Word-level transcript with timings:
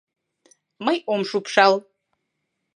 Мый 0.85 0.97
ом 1.13 1.21
шупшал. 1.29 1.73